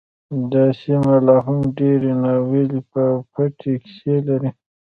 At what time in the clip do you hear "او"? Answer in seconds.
3.03-3.13